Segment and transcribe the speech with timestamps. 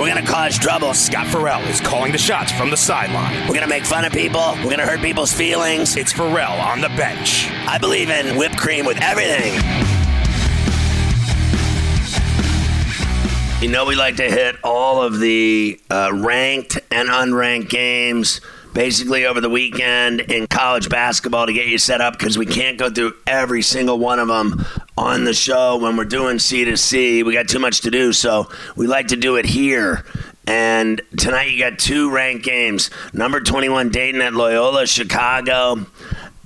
[0.00, 0.94] We're gonna cause trouble.
[0.94, 3.46] Scott Ferrall is calling the shots from the sideline.
[3.46, 4.54] We're gonna make fun of people.
[4.64, 5.94] We're gonna hurt people's feelings.
[5.94, 7.50] It's Ferrall on the bench.
[7.50, 9.52] I believe in whipped cream with everything.
[13.60, 18.40] You know, we like to hit all of the uh, ranked and unranked games
[18.72, 22.78] basically over the weekend in college basketball to get you set up because we can't
[22.78, 24.64] go through every single one of them
[24.96, 27.22] on the show when we're doing C to C.
[27.22, 30.04] We got too much to do, so we like to do it here.
[30.46, 32.90] And tonight you got two ranked games.
[33.12, 35.86] Number 21 Dayton at Loyola Chicago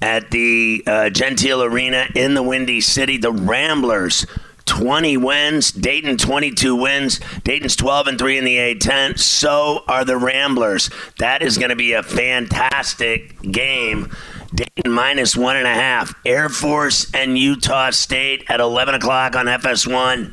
[0.02, 3.16] at the uh, Gentile Arena in the Windy City.
[3.16, 4.26] The Ramblers
[4.66, 5.72] 20 wins.
[5.72, 7.20] Dayton 22 wins.
[7.42, 9.18] Dayton's 12 and 3 in the A10.
[9.18, 10.90] So are the Ramblers.
[11.18, 14.10] That is going to be a fantastic game.
[14.54, 16.14] Dayton minus one and a half.
[16.24, 20.32] Air Force and Utah State at 11 o'clock on FS1.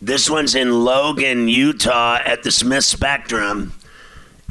[0.00, 3.72] This one's in Logan, Utah at the Smith Spectrum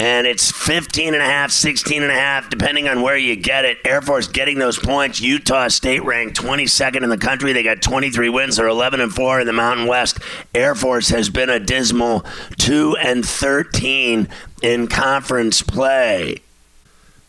[0.02, 3.64] and it's 15 and a half 16 and a half depending on where you get
[3.64, 3.78] it.
[3.84, 5.20] Air force getting those points.
[5.20, 7.52] Utah state ranked 22nd in the country.
[7.52, 8.56] They got 23 wins.
[8.56, 10.18] They're 11 and 4 in the mountain west.
[10.56, 12.26] Air force has been a dismal
[12.58, 14.28] 2 and 13
[14.60, 16.38] in conference play.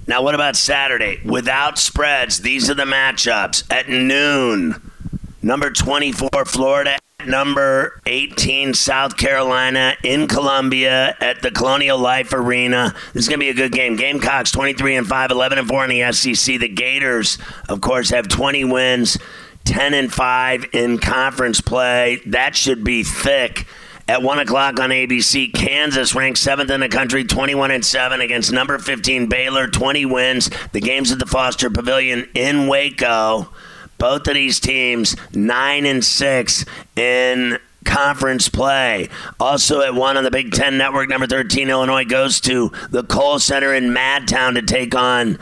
[0.07, 1.21] Now what about saturday?
[1.23, 3.71] Without spreads these are the matchups.
[3.71, 4.81] At noon
[5.43, 6.97] number 24 florida
[7.27, 12.93] number 18 South Carolina in Columbia at the Colonial Life Arena.
[13.13, 13.95] This is going to be a good game.
[13.95, 16.59] Gamecocks 23 and 5, 11 and 4 in the SEC.
[16.59, 17.37] The Gators,
[17.69, 19.17] of course, have 20 wins,
[19.65, 22.21] 10 and 5 in conference play.
[22.25, 23.65] That should be thick.
[24.05, 28.51] At 1 o'clock on ABC, Kansas ranked seventh in the country, 21 and 7 against
[28.51, 30.49] number 15 Baylor, 20 wins.
[30.73, 33.47] The game's at the Foster Pavilion in Waco.
[34.03, 36.65] Both of these teams nine and six
[36.97, 39.07] in conference play.
[39.39, 43.39] Also at one on the Big Ten Network, number 13, Illinois goes to the Kohl
[43.39, 45.39] Center in Madtown to take on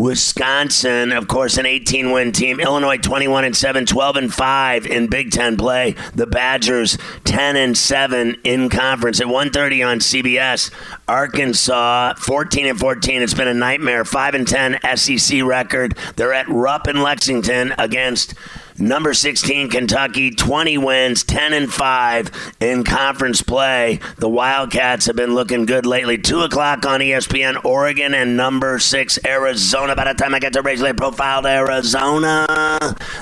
[0.00, 2.58] Wisconsin, of course, an 18 win team.
[2.58, 5.94] Illinois 21 and 7, 12 and 5 in Big Ten play.
[6.14, 9.20] The Badgers 10 and 7 in conference.
[9.20, 10.70] At 1:30 on CBS,
[11.06, 13.20] Arkansas 14 and 14.
[13.20, 14.06] It's been a nightmare.
[14.06, 15.94] 5 and 10 SEC record.
[16.16, 18.32] They're at Rupp in Lexington against
[18.80, 24.00] Number 16, Kentucky, 20 wins, 10 and 5 in conference play.
[24.16, 26.16] The Wildcats have been looking good lately.
[26.16, 29.94] 2 o'clock on ESPN, Oregon, and number 6, Arizona.
[29.94, 32.46] By the time I get to racially profiled Arizona,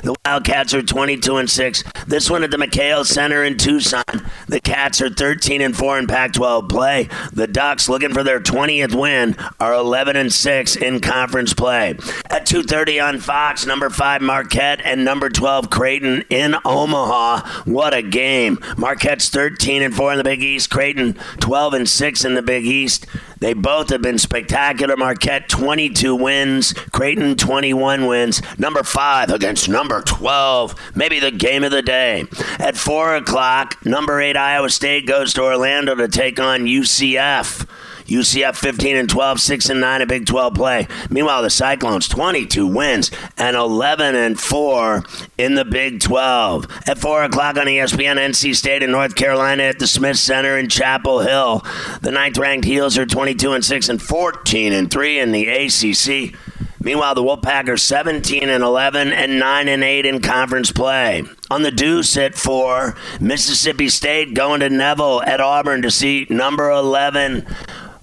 [0.05, 1.85] the Wildcats are 22 and 6.
[2.07, 4.05] This one at the McKale Center in Tucson.
[4.47, 7.09] The Cats are 13 and 4 in Pac 12 play.
[7.33, 11.97] The Ducks, looking for their 20th win, are 11 and 6 in conference play.
[12.31, 17.63] At 2.30 on Fox, number 5, Marquette, and number 12, 12 Creighton in Omaha.
[17.65, 18.59] What a game.
[18.77, 22.67] Marquette's 13 and 4 in the Big East, Creighton 12 and 6 in the Big
[22.67, 23.07] East.
[23.39, 24.95] They both have been spectacular.
[24.97, 28.43] Marquette 22 wins, Creighton 21 wins.
[28.59, 30.75] Number 5 against number 12.
[30.95, 32.25] Maybe the game of the day.
[32.59, 37.67] At 4 o'clock, number 8 Iowa State goes to Orlando to take on UCF.
[38.09, 40.89] UCF 15 and 12, 6 and 9 in Big 12 play.
[41.11, 45.05] Meanwhile, the Cyclones 22 wins and 11 and 4
[45.37, 46.67] in the Big 12.
[46.87, 50.69] At 4 o'clock on ESPN, NC State and North Carolina at the Smith Center in
[50.69, 51.65] Chapel Hill.
[52.01, 56.35] The ninth ranked Heels are 22 and 6 and 14 and 3 in the ACC.
[56.81, 61.25] Meanwhile, the Wolfpackers 17 and 11 and 9 and 8 in conference play.
[61.51, 66.71] On the deuce at 4, Mississippi State going to Neville at Auburn to see number
[66.71, 67.47] 11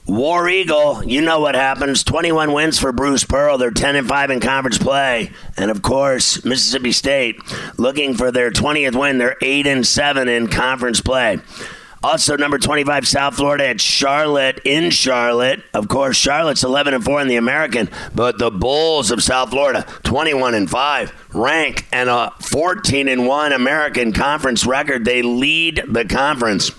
[0.08, 2.04] War Eagle, you know what happens.
[2.04, 3.58] 21 wins for Bruce Pearl.
[3.58, 5.32] They're 10 and 5 in conference play.
[5.58, 7.40] And of course, Mississippi State
[7.80, 9.18] looking for their 20th win.
[9.18, 11.40] They're 8 and 7 in conference play.
[12.04, 15.64] Also, number 25, South Florida at Charlotte in Charlotte.
[15.74, 19.88] Of course, Charlotte's 11 and 4 in the American, but the Bulls of South Florida,
[20.04, 25.04] 21 and 5, rank and a 14 and 1 American conference record.
[25.04, 26.70] They lead the conference.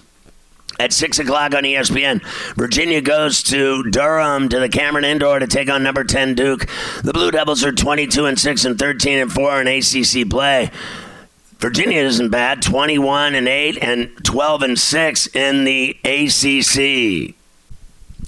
[0.78, 2.22] At 6 o'clock on ESPN,
[2.54, 6.66] Virginia goes to Durham to the Cameron Indoor to take on number 10 Duke.
[7.02, 10.70] The Blue Devils are 22 and 6 and 13 and 4 in ACC play.
[11.58, 17.34] Virginia isn't bad, 21 and 8 and 12 and 6 in the ACC.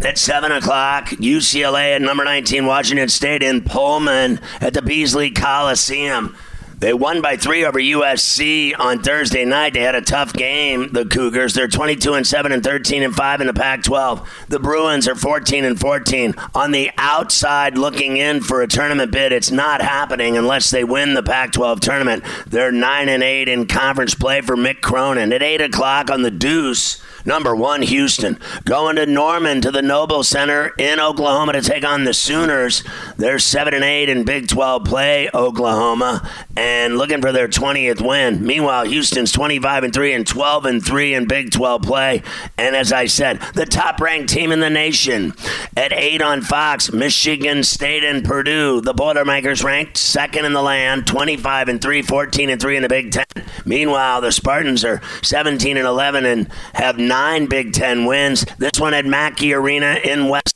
[0.02, 6.34] At 7 o'clock, UCLA at number 19, Washington State in Pullman at the Beasley Coliseum.
[6.80, 9.74] They won by three over USC on Thursday night.
[9.74, 10.92] They had a tough game.
[10.92, 11.52] The Cougars.
[11.52, 14.24] They're 22 and 7 and 13 and 5 in the Pac-12.
[14.48, 16.36] The Bruins are 14 and 14.
[16.54, 21.14] On the outside, looking in for a tournament bid, it's not happening unless they win
[21.14, 22.22] the Pac-12 tournament.
[22.46, 25.32] They're 9 and 8 in conference play for Mick Cronin.
[25.32, 27.02] At 8 o'clock on the Deuce.
[27.28, 28.38] Number one, Houston.
[28.64, 32.82] Going to Norman to the Noble Center in Oklahoma to take on the Sooners.
[33.18, 36.26] They're 7 and 8 in Big 12 play, Oklahoma,
[36.56, 38.46] and looking for their 20th win.
[38.46, 42.22] Meanwhile, Houston's 25 and 3 and 12 and 3 in Big 12 play.
[42.56, 45.34] And as I said, the top ranked team in the nation
[45.76, 48.80] at 8 on Fox, Michigan State and Purdue.
[48.80, 52.88] The Boilermakers ranked second in the land, 25 and 3, 14 and 3 in the
[52.88, 53.26] Big 10.
[53.66, 58.46] Meanwhile, the Spartans are 17 and 11 and have nine nine Big Ten wins.
[58.58, 60.54] This one at Mackey Arena in West.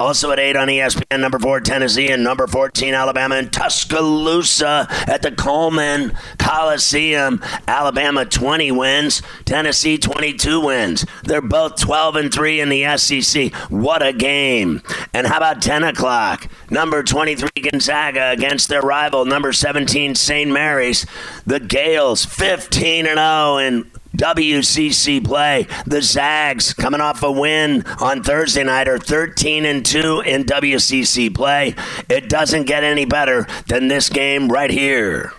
[0.00, 5.22] Also at 8 on ESPN, number 4, Tennessee, and number 14, Alabama, in Tuscaloosa at
[5.22, 7.40] the Coleman Coliseum.
[7.68, 11.06] Alabama 20 wins, Tennessee 22 wins.
[11.22, 13.54] They're both 12 and 3 in the SEC.
[13.70, 14.82] What a game.
[15.14, 16.48] And how about 10 o'clock?
[16.70, 20.50] Number 23, Gonzaga against their rival, number 17, St.
[20.50, 21.06] Mary's.
[21.46, 25.66] The Gaels 15 and 0 in WCC play.
[25.86, 31.34] The Zags coming off a win on Thursday night are 13 and 2 in WCC
[31.34, 31.74] play.
[32.08, 35.32] It doesn't get any better than this game right here.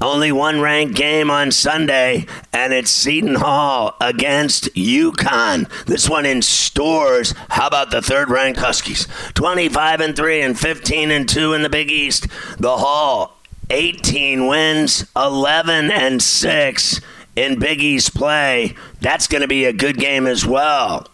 [0.00, 5.68] Only one ranked game on Sunday, and it's Seton Hall against UConn.
[5.86, 7.32] This one in Storrs.
[7.48, 9.06] How about the third ranked Huskies?
[9.34, 12.26] 25 and 3 and 15 and 2 in the Big East.
[12.58, 13.38] The Hall,
[13.70, 17.00] 18 wins, 11 and 6
[17.36, 21.08] in Big East play, that's going to be a good game as well.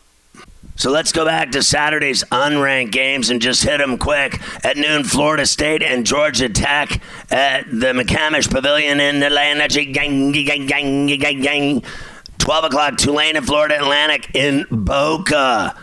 [0.76, 4.40] So let's go back to Saturday's unranked games and just hit them quick.
[4.64, 9.68] At noon, Florida State and Georgia Tech at the McCamish Pavilion in Atlanta.
[12.38, 15.76] 12 o'clock, Tulane and Florida Atlantic in Boca.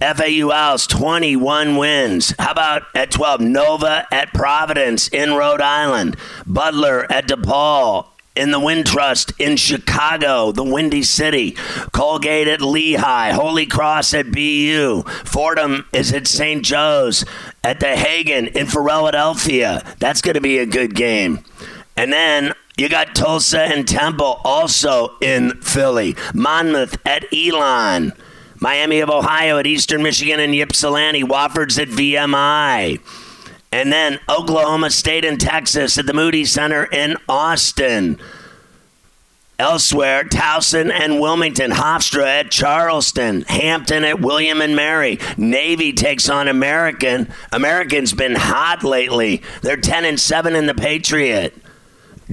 [0.00, 2.34] FAU Owls, 21 wins.
[2.38, 6.16] How about at 12, Nova at Providence in Rhode Island.
[6.46, 11.52] Butler at DePaul in the Wintrust in Chicago, the Windy City,
[11.92, 16.64] Colgate at Lehigh, Holy Cross at BU, Fordham is at St.
[16.64, 17.24] Joe's,
[17.62, 19.82] at the Hagan in Philadelphia.
[19.98, 21.44] That's going to be a good game.
[21.96, 28.12] And then you got Tulsa and Temple also in Philly, Monmouth at Elon.
[28.60, 33.00] Miami of Ohio at Eastern Michigan and Ypsilanti, Wofford's at VMI.
[33.72, 38.20] And then Oklahoma State and Texas at the Moody Center in Austin.
[39.58, 45.20] Elsewhere, Towson and Wilmington, Hofstra at Charleston, Hampton at William and Mary.
[45.36, 47.32] Navy takes on American.
[47.52, 49.40] American's been hot lately.
[49.62, 51.54] They're 10 and 7 in the Patriot.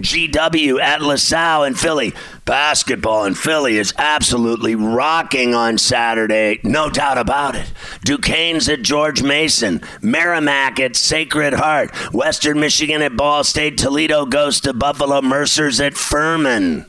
[0.02, 2.14] GW at LaSalle in Philly.
[2.46, 7.72] Basketball in Philly is absolutely rocking on Saturday, no doubt about it.
[8.04, 14.60] Duquesne's at George Mason, Merrimack at Sacred Heart, Western Michigan at Ball State, Toledo goes
[14.62, 16.89] to Buffalo, Mercer's at Furman.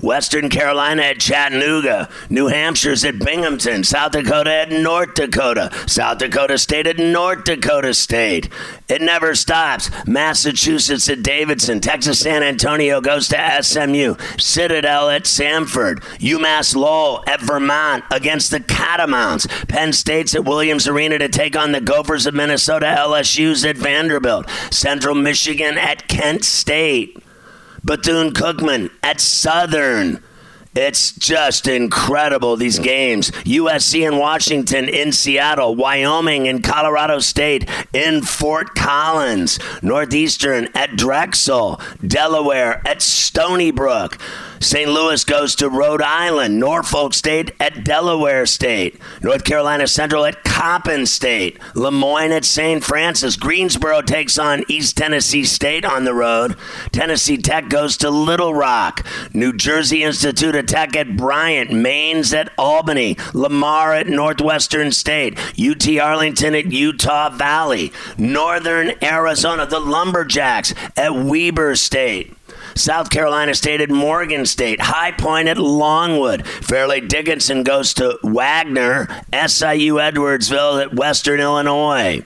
[0.00, 6.58] Western Carolina at Chattanooga, New Hampshire's at Binghamton, South Dakota at North Dakota, South Dakota
[6.58, 8.48] State at North Dakota State.
[8.88, 9.90] It never stops.
[10.06, 17.40] Massachusetts at Davidson, Texas San Antonio goes to SMU, Citadel at Samford, UMass Lowell at
[17.40, 22.34] Vermont against the Catamounts, Penn State's at Williams Arena to take on the Gophers of
[22.34, 27.16] Minnesota, LSU's at Vanderbilt, Central Michigan at Kent State.
[27.88, 30.22] Bethune Cookman at Southern.
[30.74, 33.30] It's just incredible, these games.
[33.30, 41.80] USC and Washington in Seattle, Wyoming and Colorado State in Fort Collins, Northeastern at Drexel,
[42.06, 44.18] Delaware at Stony Brook.
[44.60, 44.90] St.
[44.90, 46.58] Louis goes to Rhode Island.
[46.58, 49.00] Norfolk State at Delaware State.
[49.22, 51.58] North Carolina Central at Coppin State.
[51.74, 52.82] Le Moyne at St.
[52.82, 53.36] Francis.
[53.36, 56.56] Greensboro takes on East Tennessee State on the road.
[56.90, 59.06] Tennessee Tech goes to Little Rock.
[59.32, 61.72] New Jersey Institute Tech at Bryant.
[61.72, 63.16] Maine's at Albany.
[63.34, 65.38] Lamar at Northwestern State.
[65.58, 67.92] UT Arlington at Utah Valley.
[68.16, 72.37] Northern Arizona, the Lumberjacks at Weber State.
[72.78, 76.46] South Carolina State at Morgan State, High Point at Longwood.
[76.46, 82.22] Fairleigh Dickinson goes to Wagner, SIU Edwardsville at Western Illinois.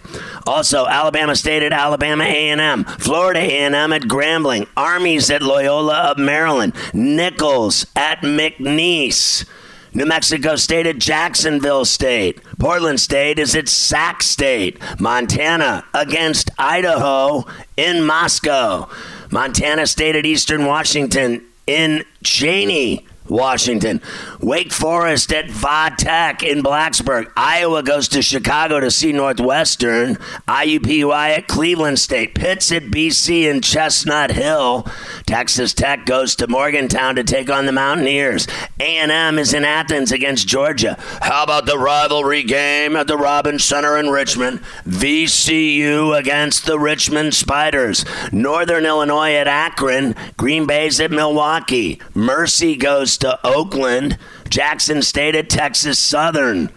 [0.46, 6.74] Also, Alabama State at Alabama A&M, Florida A&M at Grambling, Army's at Loyola of Maryland,
[6.92, 9.46] Nicholls at McNeese.
[9.94, 12.40] New Mexico State at Jacksonville State.
[12.62, 14.78] Portland State is at Sac State.
[15.00, 17.44] Montana against Idaho
[17.76, 18.88] in Moscow.
[19.32, 23.04] Montana State at Eastern Washington in Cheney.
[23.32, 24.00] Washington.
[24.40, 27.32] Wake Forest at Vatech in Blacksburg.
[27.36, 30.16] Iowa goes to Chicago to see Northwestern.
[30.46, 32.34] IUPUI at Cleveland State.
[32.34, 34.86] Pitt's at BC in Chestnut Hill.
[35.26, 38.46] Texas Tech goes to Morgantown to take on the Mountaineers.
[38.78, 40.96] A&M is in Athens against Georgia.
[41.22, 44.60] How about the rivalry game at the Robins Center in Richmond?
[44.86, 48.04] VCU against the Richmond Spiders.
[48.30, 50.14] Northern Illinois at Akron.
[50.36, 52.00] Green Bay's at Milwaukee.
[52.14, 54.18] Mercy goes to Oakland.
[54.48, 56.70] Jackson State at Texas Southern.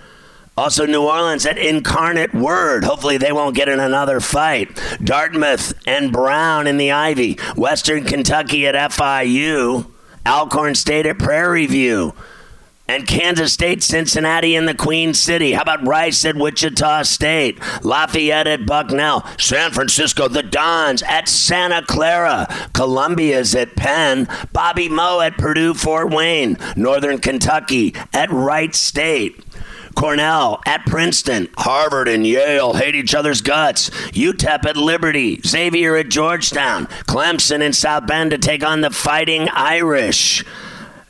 [0.57, 2.85] Also, New Orleans at Incarnate Word.
[2.85, 4.79] Hopefully, they won't get in another fight.
[5.03, 7.33] Dartmouth and Brown in the Ivy.
[7.57, 9.91] Western Kentucky at FIU.
[10.25, 12.13] Alcorn State at Prairie View.
[12.88, 15.54] And Kansas State, Cincinnati, and the Queen City.
[15.54, 17.60] How about Rice at Wichita State?
[17.84, 19.25] Lafayette at Bucknell.
[19.39, 22.48] San Francisco, the Dons at Santa Clara.
[22.74, 24.27] Columbia's at Penn.
[24.54, 26.58] Bobby Moe at Purdue Fort Wayne.
[26.75, 29.44] Northern Kentucky at Wright State.
[29.96, 31.50] Cornell at Princeton.
[31.58, 33.89] Harvard and Yale hate each other's guts.
[34.12, 35.42] UTEP at Liberty.
[35.46, 36.86] Xavier at Georgetown.
[37.08, 40.44] Clemson in South Bend to take on the Fighting Irish.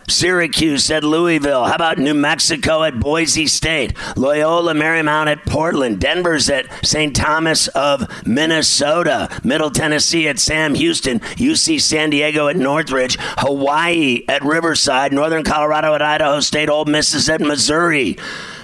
[0.07, 1.65] Syracuse at Louisville.
[1.65, 3.93] How about New Mexico at Boise State?
[4.15, 5.99] Loyola Marymount at Portland.
[5.99, 7.15] Denver's at St.
[7.15, 9.29] Thomas of Minnesota.
[9.43, 11.19] Middle Tennessee at Sam Houston.
[11.19, 13.17] UC San Diego at Northridge.
[13.19, 15.13] Hawaii at Riverside.
[15.13, 16.69] Northern Colorado at Idaho State.
[16.69, 18.17] Ole Miss is at Missouri.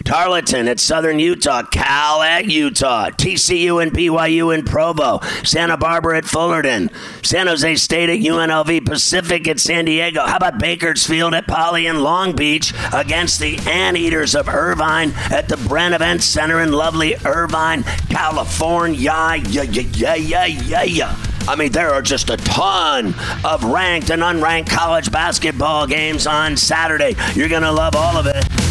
[0.03, 6.25] Tarleton at Southern Utah, Cal at Utah, TCU and BYU in Provo, Santa Barbara at
[6.25, 6.89] Fullerton,
[7.23, 10.21] San Jose State at UNLV, Pacific at San Diego.
[10.25, 15.55] How about Bakersfield at Poly in Long Beach against the Anteaters of Irvine at the
[15.55, 18.99] Bren Event Center in lovely Irvine, California?
[18.99, 21.15] Yeah, yeah, yeah, yeah, yeah, yeah.
[21.47, 26.55] I mean, there are just a ton of ranked and unranked college basketball games on
[26.55, 27.15] Saturday.
[27.33, 28.70] You're going to love all of it.